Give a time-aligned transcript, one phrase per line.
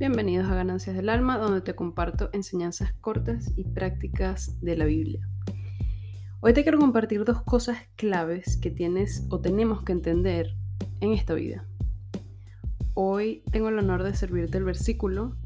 [0.00, 5.28] Bienvenidos a Ganancias del Alma, donde te comparto enseñanzas cortas y prácticas de la Biblia.
[6.40, 10.56] Hoy te quiero compartir dos cosas claves que tienes o tenemos que entender
[11.00, 11.68] en esta vida.
[12.94, 15.36] Hoy tengo el honor de servirte el versículo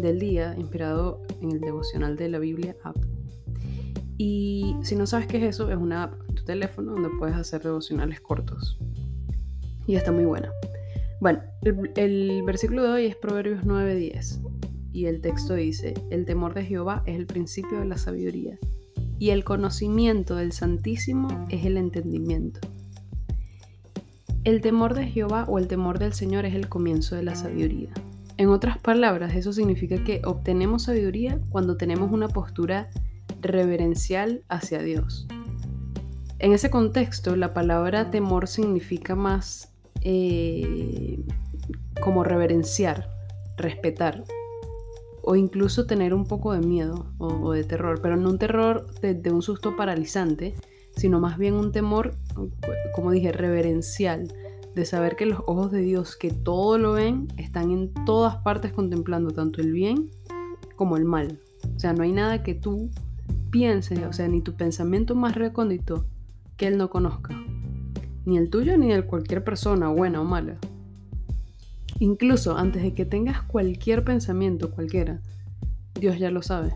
[0.00, 2.98] del día inspirado en el devocional de la Biblia app.
[4.16, 7.34] Y si no sabes qué es eso, es una app en tu teléfono donde puedes
[7.34, 8.78] hacer devocionales cortos.
[9.88, 10.52] Y está muy buena.
[11.22, 14.40] Bueno, el, versículo de hoy es Proverbios 9:10
[14.92, 18.58] y el texto dice, el temor de Jehová es el principio de la sabiduría
[19.20, 22.58] y el conocimiento del Santísimo es el entendimiento.
[24.42, 27.92] El temor de Jehová o el temor del Señor es el comienzo de la sabiduría.
[28.36, 32.90] En otras palabras, eso significa que obtenemos sabiduría cuando tenemos una postura
[33.40, 35.28] reverencial hacia Dios.
[36.40, 39.71] En ese contexto, la palabra temor significa más
[40.04, 41.24] eh,
[42.00, 43.08] como reverenciar,
[43.56, 44.24] respetar
[45.22, 49.30] o incluso tener un poco de miedo o, de terror, pero no un terror de,
[49.30, 50.54] un susto paralizante,
[50.96, 52.16] sino más bien un temor,
[52.94, 54.32] como dije, reverencial,
[54.74, 58.72] de saber que los ojos de Dios, que todo lo ven, están en todas partes
[58.72, 60.10] contemplando tanto el bien
[60.76, 61.38] como el mal.
[61.76, 62.90] O sea, no hay nada que tú
[63.50, 66.06] pienses, o sea, ni tu pensamiento más recóndito
[66.56, 67.36] que Él no conozca
[68.24, 70.58] ni el tuyo ni el de cualquier persona, buena o mala.
[71.98, 75.20] Incluso antes de que tengas cualquier pensamiento, cualquiera,
[75.98, 76.74] Dios ya lo sabe.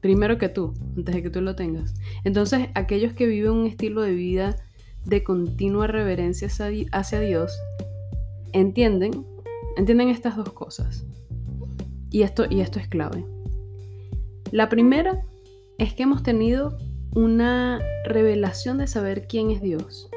[0.00, 1.94] Primero que tú, antes de que tú lo tengas.
[2.24, 4.56] Entonces, aquellos que viven un estilo de vida
[5.04, 6.48] de continua reverencia
[6.92, 7.56] hacia Dios,
[8.52, 9.24] entienden,
[9.76, 11.06] entienden estas dos cosas.
[12.10, 13.24] Y esto, y esto es clave.
[14.50, 15.24] La primera
[15.78, 16.76] es que hemos tenido
[17.14, 20.11] una revelación de saber quién es Dios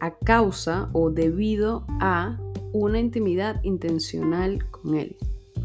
[0.00, 2.38] a causa o debido a
[2.72, 5.16] una intimidad intencional con Él.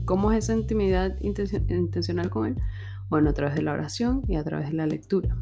[0.06, 2.56] ¿Cómo es esa intimidad intencional con Él?
[3.10, 5.36] Bueno, a través de la oración y a través de la lectura.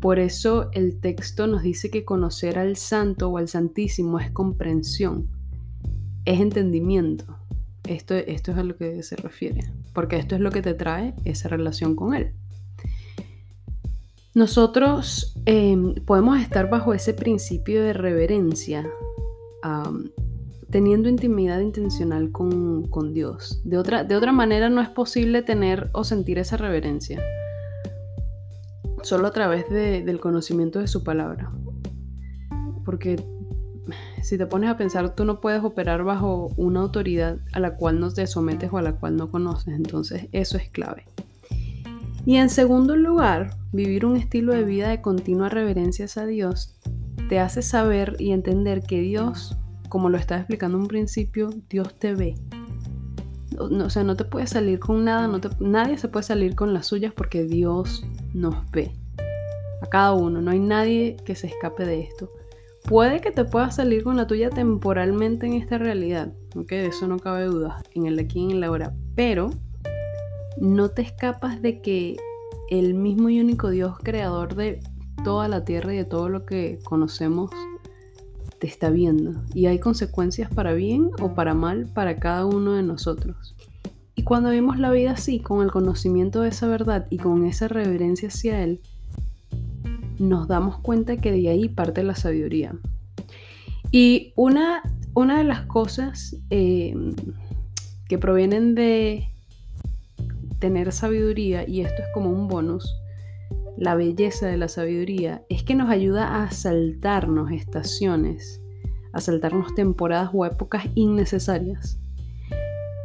[0.00, 5.28] Por eso el texto nos dice que conocer al santo o al santísimo es comprensión,
[6.26, 7.38] es entendimiento.
[7.88, 9.60] Esto, esto es a lo que se refiere,
[9.92, 12.34] porque esto es lo que te trae esa relación con Él.
[14.34, 18.84] Nosotros em, podemos estar bajo ese principio de reverencia,
[20.70, 23.60] teniendo intimidad intencional con, Dios.
[23.64, 27.22] De otra, de otra manera no es posible tener o sentir esa reverencia,
[29.02, 31.52] solo a través del conocimiento de su palabra.
[32.84, 33.24] Porque
[34.20, 38.00] si te pones a pensar, tú no puedes operar bajo una autoridad a la cual
[38.00, 39.74] no te sometes o a la cual no conoces.
[39.74, 41.06] Entonces eso es clave.
[42.26, 46.74] Y en segundo lugar, vivir un estilo de vida de continua reverencia a Dios
[47.28, 49.58] te hace saber y entender que Dios,
[49.90, 52.36] como lo estaba explicando un principio, Dios te ve.
[53.58, 55.30] o sea, no te puedes salir con nada,
[55.60, 58.92] nadie se puede salir con las suyas porque Dios nos ve.
[59.82, 62.30] A cada uno, no hay nadie que se escape de esto.
[62.84, 66.68] Puede que te puedas salir con la tuya temporalmente en esta realidad, ¿ok?
[66.68, 68.94] De eso no cabe duda, en el aquí y en la hora.
[69.14, 69.50] Pero
[70.58, 72.16] no te escapas de que
[72.70, 74.80] el mismo y único Dios creador de
[75.22, 77.50] toda la tierra y de todo lo que conocemos
[78.58, 79.42] te está viendo.
[79.54, 83.54] Y hay consecuencias para bien o para mal para cada uno de nosotros.
[84.14, 87.68] Y cuando vemos la vida así, con el conocimiento de esa verdad y con esa
[87.68, 88.80] reverencia hacia Él,
[90.18, 92.76] nos damos cuenta que de ahí parte la sabiduría.
[93.90, 94.82] Y una,
[95.14, 96.94] una de las cosas eh,
[98.08, 99.33] que provienen de
[100.64, 102.98] tener sabiduría, y esto es como un bonus,
[103.76, 108.62] la belleza de la sabiduría es que nos ayuda a saltarnos estaciones,
[109.12, 112.00] a saltarnos temporadas o épocas innecesarias.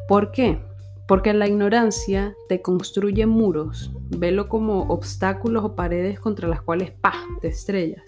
[0.08, 0.64] ¿Por qué?
[1.06, 7.26] Porque la ignorancia te construye muros, velo como obstáculos o paredes contra las cuales ¡pah!
[7.42, 8.04] te estrellas.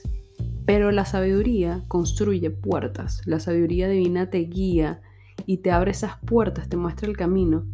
[0.66, 5.01] Pero la sabiduría construye puertas, la sabiduría divina te guía
[5.45, 7.65] y te abre esas puertas, te muestra el camino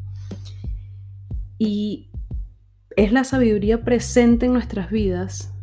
[1.58, 2.10] y
[2.96, 5.54] es la sabiduría presente en nuestras vidas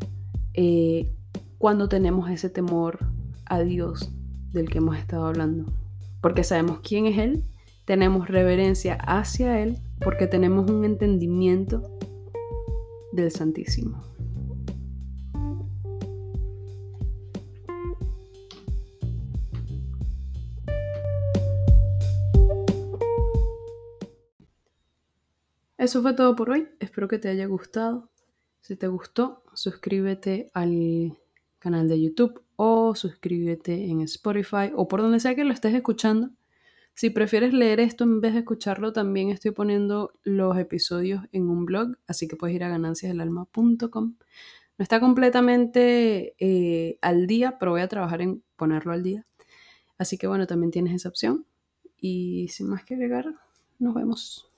[0.55, 1.13] eh,
[1.59, 2.99] cuando tenemos ese temor
[3.47, 4.13] a Dios
[4.53, 5.73] del que hemos estado hablando.
[6.21, 7.45] Porque sabemos quién es Él,
[7.85, 11.99] tenemos reverencia hacia Él, porque tenemos un entendimiento
[13.13, 14.03] del Santísimo.
[25.85, 26.67] Eso fue todo por hoy.
[26.81, 28.09] Espero que te haya gustado.
[28.63, 31.19] Si te gustó, suscríbete al
[31.59, 36.31] canal de YouTube o suscríbete en Spotify o por donde sea que lo estés escuchando.
[36.95, 41.67] Si prefieres leer esto en vez de escucharlo, también estoy poniendo los episodios en un
[41.67, 44.15] blog, así que puedes ir a gananciasdelalma.com.
[44.79, 49.23] No está completamente eh, al día, pero voy a trabajar en ponerlo al día.
[49.99, 51.45] Así que bueno, también tienes esa opción.
[51.99, 53.27] Y sin más que agregar,
[53.79, 54.54] nos vemos.